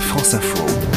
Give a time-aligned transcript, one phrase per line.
[0.00, 0.95] France Info.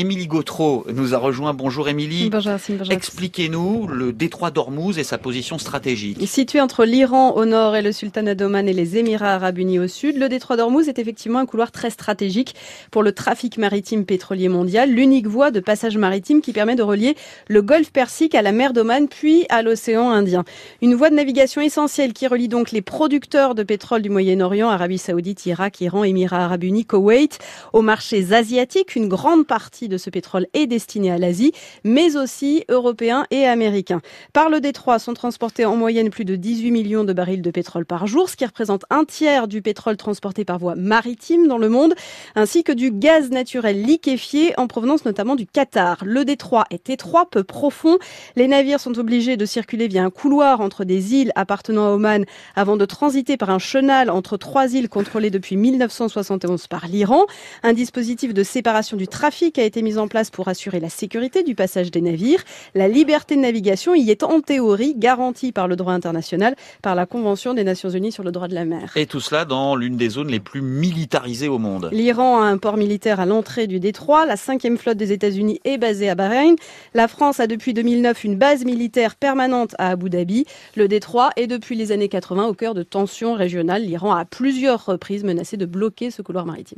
[0.00, 1.52] Émilie Gautreau nous a rejoint.
[1.52, 2.30] Bonjour Émilie.
[2.30, 2.54] Bonjour
[2.88, 6.26] Expliquez-nous le détroit d'Ormuz et sa position stratégique.
[6.26, 9.88] Situé entre l'Iran au nord et le Sultanat d'Oman et les Émirats arabes unis au
[9.88, 12.54] sud, le détroit d'Ormuz est effectivement un couloir très stratégique
[12.90, 17.14] pour le trafic maritime pétrolier mondial, l'unique voie de passage maritime qui permet de relier
[17.48, 20.44] le golfe Persique à la mer d'Oman puis à l'océan Indien.
[20.80, 24.96] Une voie de navigation essentielle qui relie donc les producteurs de pétrole du Moyen-Orient, Arabie
[24.96, 27.38] Saoudite, Irak, Iran, Émirats arabes unis, Koweït,
[27.74, 28.96] aux marchés asiatiques.
[28.96, 31.52] Une grande partie de ce pétrole est destiné à l'Asie,
[31.84, 34.00] mais aussi européen et américain.
[34.32, 37.84] Par le détroit sont transportés en moyenne plus de 18 millions de barils de pétrole
[37.84, 41.68] par jour, ce qui représente un tiers du pétrole transporté par voie maritime dans le
[41.68, 41.94] monde,
[42.34, 45.98] ainsi que du gaz naturel liquéfié en provenance notamment du Qatar.
[46.04, 47.98] Le détroit est étroit, peu profond.
[48.36, 52.24] Les navires sont obligés de circuler via un couloir entre des îles appartenant à Oman
[52.54, 57.26] avant de transiter par un chenal entre trois îles contrôlées depuis 1971 par l'Iran.
[57.62, 61.44] Un dispositif de séparation du trafic a été mise en place pour assurer la sécurité
[61.44, 62.42] du passage des navires.
[62.74, 67.06] La liberté de navigation y est en théorie garantie par le droit international, par la
[67.06, 68.90] Convention des Nations Unies sur le droit de la mer.
[68.96, 71.88] Et tout cela dans l'une des zones les plus militarisées au monde.
[71.92, 74.26] L'Iran a un port militaire à l'entrée du détroit.
[74.26, 76.56] La cinquième flotte des États-Unis est basée à Bahreïn.
[76.92, 80.46] La France a depuis 2009 une base militaire permanente à Abu Dhabi.
[80.74, 83.84] Le détroit est depuis les années 80 au cœur de tensions régionales.
[83.84, 86.66] L'Iran a à plusieurs reprises menacé de bloquer ce couloir maritime.